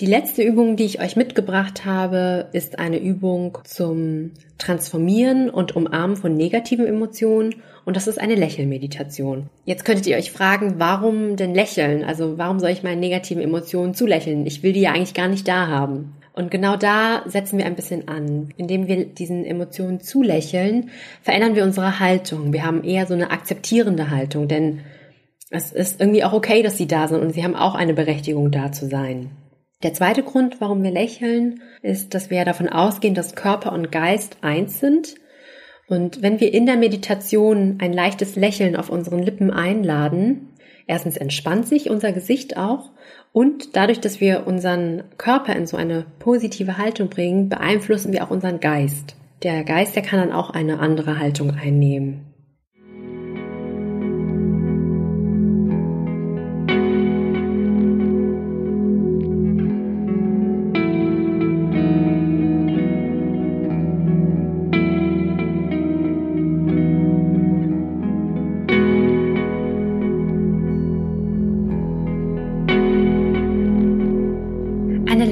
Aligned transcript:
Die 0.00 0.06
letzte 0.06 0.44
Übung, 0.44 0.76
die 0.76 0.84
ich 0.84 1.00
euch 1.00 1.16
mitgebracht 1.16 1.84
habe, 1.84 2.50
ist 2.52 2.78
eine 2.78 3.00
Übung 3.00 3.58
zum 3.64 4.30
Transformieren 4.56 5.50
und 5.50 5.74
Umarmen 5.74 6.16
von 6.16 6.36
negativen 6.36 6.86
Emotionen 6.86 7.56
und 7.84 7.96
das 7.96 8.06
ist 8.06 8.20
eine 8.20 8.36
Lächelmeditation. 8.36 9.48
Jetzt 9.64 9.84
könntet 9.84 10.06
ihr 10.06 10.16
euch 10.16 10.30
fragen, 10.30 10.74
warum 10.78 11.34
denn 11.34 11.52
lächeln? 11.52 12.04
Also 12.04 12.38
warum 12.38 12.60
soll 12.60 12.70
ich 12.70 12.84
meinen 12.84 13.00
negativen 13.00 13.42
Emotionen 13.42 13.92
zulächeln? 13.92 14.46
Ich 14.46 14.62
will 14.62 14.72
die 14.72 14.82
ja 14.82 14.92
eigentlich 14.92 15.14
gar 15.14 15.26
nicht 15.26 15.48
da 15.48 15.66
haben. 15.66 16.14
Und 16.32 16.52
genau 16.52 16.76
da 16.76 17.24
setzen 17.26 17.58
wir 17.58 17.66
ein 17.66 17.74
bisschen 17.74 18.06
an. 18.06 18.50
Indem 18.56 18.86
wir 18.86 19.04
diesen 19.04 19.44
Emotionen 19.44 20.00
zulächeln, 20.00 20.90
verändern 21.22 21.56
wir 21.56 21.64
unsere 21.64 21.98
Haltung. 21.98 22.52
Wir 22.52 22.64
haben 22.64 22.84
eher 22.84 23.06
so 23.06 23.14
eine 23.14 23.32
akzeptierende 23.32 24.10
Haltung, 24.10 24.46
denn 24.46 24.78
es 25.50 25.72
ist 25.72 26.00
irgendwie 26.00 26.22
auch 26.22 26.34
okay, 26.34 26.62
dass 26.62 26.78
sie 26.78 26.86
da 26.86 27.08
sind 27.08 27.20
und 27.20 27.32
sie 27.32 27.42
haben 27.42 27.56
auch 27.56 27.74
eine 27.74 27.94
Berechtigung 27.94 28.52
da 28.52 28.70
zu 28.70 28.86
sein. 28.86 29.30
Der 29.84 29.94
zweite 29.94 30.24
Grund, 30.24 30.60
warum 30.60 30.82
wir 30.82 30.90
lächeln, 30.90 31.62
ist, 31.82 32.12
dass 32.12 32.30
wir 32.30 32.44
davon 32.44 32.68
ausgehen, 32.68 33.14
dass 33.14 33.36
Körper 33.36 33.72
und 33.72 33.92
Geist 33.92 34.38
eins 34.40 34.80
sind. 34.80 35.14
Und 35.86 36.20
wenn 36.20 36.40
wir 36.40 36.52
in 36.52 36.66
der 36.66 36.76
Meditation 36.76 37.78
ein 37.80 37.92
leichtes 37.92 38.34
Lächeln 38.34 38.74
auf 38.74 38.90
unseren 38.90 39.22
Lippen 39.22 39.52
einladen, 39.52 40.48
erstens 40.88 41.16
entspannt 41.16 41.68
sich 41.68 41.90
unser 41.90 42.12
Gesicht 42.12 42.56
auch 42.56 42.90
und 43.32 43.76
dadurch, 43.76 44.00
dass 44.00 44.20
wir 44.20 44.48
unseren 44.48 45.04
Körper 45.16 45.54
in 45.54 45.68
so 45.68 45.76
eine 45.76 46.06
positive 46.18 46.76
Haltung 46.76 47.08
bringen, 47.08 47.48
beeinflussen 47.48 48.12
wir 48.12 48.24
auch 48.24 48.30
unseren 48.30 48.58
Geist. 48.58 49.14
Der 49.44 49.62
Geist, 49.62 49.94
der 49.94 50.02
kann 50.02 50.18
dann 50.18 50.32
auch 50.32 50.50
eine 50.50 50.80
andere 50.80 51.20
Haltung 51.20 51.52
einnehmen. 51.52 52.27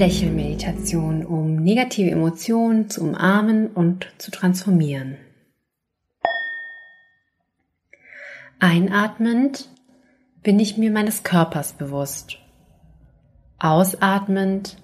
Lächelmeditation, 0.07 1.27
um 1.27 1.57
negative 1.57 2.13
Emotionen 2.13 2.89
zu 2.89 3.03
umarmen 3.03 3.67
und 3.67 4.07
zu 4.19 4.31
transformieren. 4.31 5.17
Einatmend 8.61 9.69
bin 10.45 10.61
ich 10.61 10.79
mir 10.79 10.93
meines 10.93 11.25
Körpers 11.25 11.73
bewusst. 11.73 12.39
Ausatmend 13.59 14.77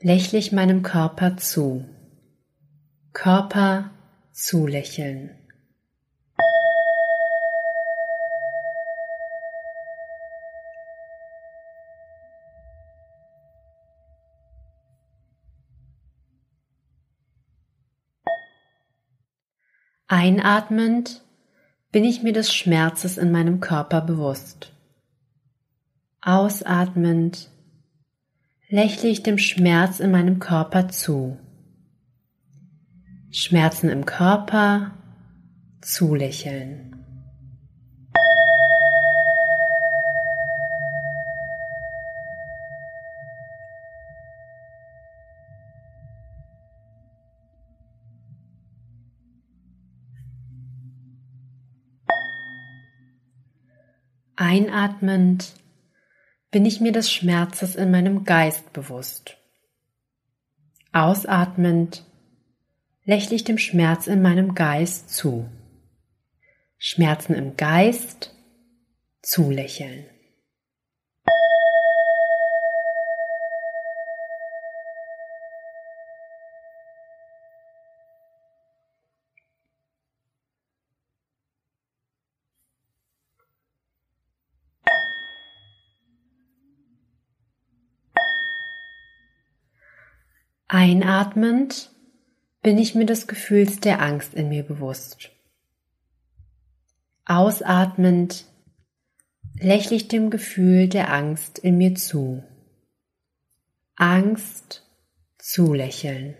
lächle 0.00 0.40
ich 0.40 0.50
meinem 0.50 0.82
Körper 0.82 1.36
zu. 1.36 1.84
Körper 3.12 3.92
zulächeln. 4.32 5.30
Einatmend 20.14 21.22
bin 21.90 22.04
ich 22.04 22.22
mir 22.22 22.34
des 22.34 22.52
Schmerzes 22.52 23.16
in 23.16 23.32
meinem 23.32 23.60
Körper 23.60 24.02
bewusst. 24.02 24.70
Ausatmend 26.20 27.48
lächle 28.68 29.08
ich 29.08 29.22
dem 29.22 29.38
Schmerz 29.38 30.00
in 30.00 30.10
meinem 30.10 30.38
Körper 30.38 30.88
zu. 30.88 31.38
Schmerzen 33.30 33.88
im 33.88 34.04
Körper 34.04 34.90
zulächeln. 35.80 37.01
Einatmend 54.44 55.54
bin 56.50 56.66
ich 56.66 56.80
mir 56.80 56.90
des 56.90 57.12
Schmerzes 57.12 57.76
in 57.76 57.92
meinem 57.92 58.24
Geist 58.24 58.72
bewusst. 58.72 59.36
Ausatmend 60.90 62.04
lächle 63.04 63.36
ich 63.36 63.44
dem 63.44 63.56
Schmerz 63.56 64.08
in 64.08 64.20
meinem 64.20 64.56
Geist 64.56 65.10
zu. 65.10 65.48
Schmerzen 66.76 67.34
im 67.34 67.56
Geist 67.56 68.34
zulächeln. 69.22 70.06
Einatmend 90.74 91.90
bin 92.62 92.78
ich 92.78 92.94
mir 92.94 93.04
des 93.04 93.26
Gefühls 93.26 93.80
der 93.80 94.00
Angst 94.00 94.32
in 94.32 94.48
mir 94.48 94.62
bewusst. 94.62 95.30
Ausatmend 97.26 98.46
lächle 99.60 99.96
ich 99.96 100.08
dem 100.08 100.30
Gefühl 100.30 100.88
der 100.88 101.12
Angst 101.12 101.58
in 101.58 101.76
mir 101.76 101.94
zu. 101.94 102.42
Angst 103.96 104.82
zulächeln. 105.36 106.36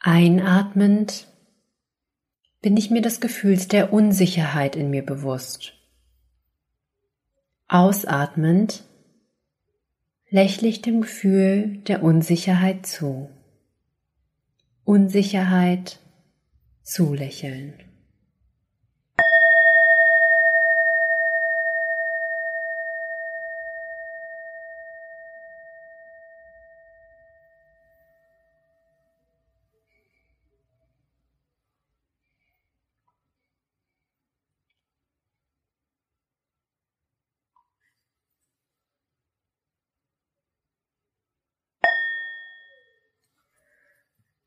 Einatmend 0.00 1.26
bin 2.60 2.76
ich 2.76 2.90
mir 2.90 3.02
des 3.02 3.20
Gefühls 3.20 3.66
der 3.68 3.92
Unsicherheit 3.92 4.76
in 4.76 4.90
mir 4.90 5.04
bewusst. 5.04 5.74
Ausatmend 7.66 8.84
lächle 10.30 10.68
ich 10.68 10.82
dem 10.82 11.00
Gefühl 11.00 11.78
der 11.78 12.02
Unsicherheit 12.02 12.86
zu. 12.86 13.30
Unsicherheit 14.84 16.00
zulächeln. 16.82 17.74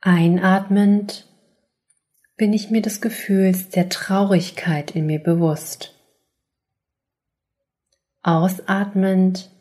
Einatmend 0.04 1.28
bin 2.36 2.54
ich 2.54 2.72
mir 2.72 2.82
des 2.82 3.02
Gefühls 3.02 3.70
der 3.70 3.88
Traurigkeit 3.88 4.96
in 4.96 5.06
mir 5.06 5.20
bewusst. 5.20 5.94
Ausatmend 8.24 9.52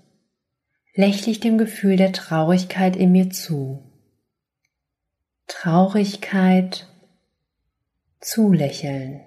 lächle 0.95 1.31
ich 1.31 1.41
dem 1.41 1.59
Gefühl 1.59 1.97
der 1.97 2.15
Traurigkeit 2.15 2.97
in 2.97 3.13
mir 3.13 3.29
zu. 3.29 3.85
Traurigkeit 5.47 6.89
zulächeln. 8.19 9.21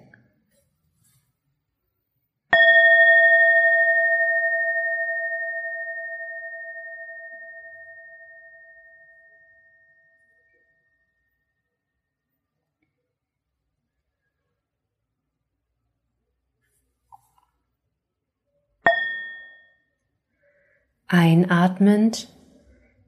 Einatmend 21.16 22.26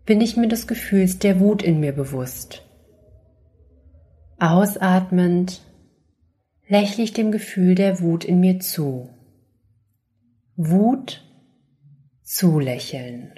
bin 0.04 0.20
ich 0.20 0.36
mir 0.36 0.46
des 0.46 0.68
Gefühls 0.68 1.18
der 1.18 1.40
Wut 1.40 1.60
in 1.60 1.80
mir 1.80 1.90
bewusst. 1.90 2.62
Ausatmend 4.38 5.60
lächle 6.68 7.02
ich 7.02 7.14
dem 7.14 7.32
Gefühl 7.32 7.74
der 7.74 8.00
Wut 8.00 8.24
in 8.24 8.38
mir 8.38 8.60
zu. 8.60 9.10
Wut 10.54 11.24
zulächeln. 12.22 13.32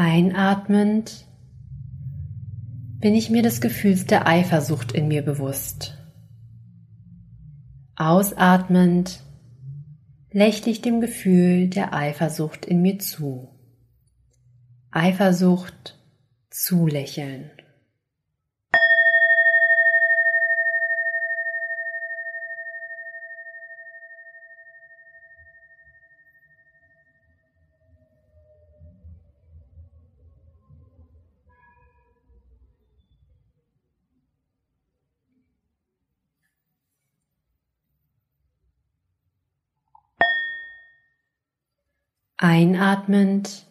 Einatmend 0.00 1.26
bin 3.00 3.16
ich 3.16 3.30
mir 3.30 3.42
des 3.42 3.60
Gefühls 3.60 4.06
der 4.06 4.28
Eifersucht 4.28 4.92
in 4.92 5.08
mir 5.08 5.22
bewusst. 5.22 5.98
Ausatmend 7.96 9.24
lächle 10.30 10.70
ich 10.70 10.82
dem 10.82 11.00
Gefühl 11.00 11.66
der 11.66 11.94
Eifersucht 11.94 12.64
in 12.64 12.80
mir 12.80 13.00
zu. 13.00 13.48
Eifersucht 14.92 15.98
zulächeln. 16.48 17.50
Einatmend 42.40 43.66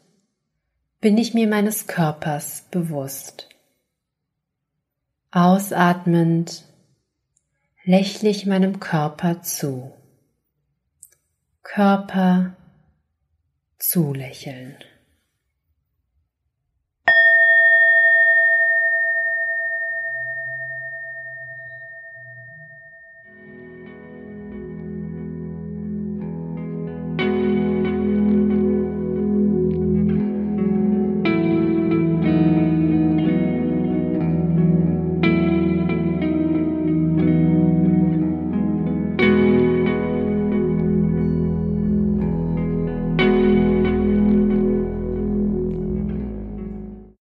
bin 1.00 1.18
ich 1.18 1.34
mir 1.34 1.48
meines 1.48 1.88
Körpers 1.88 2.68
bewusst. 2.70 3.48
Ausatmend 5.32 6.66
lächle 7.86 8.28
ich 8.28 8.46
meinem 8.46 8.82
Körper 8.82 9.42
zu. 9.42 9.94
Körper 11.64 12.58
zulächeln. 13.80 14.76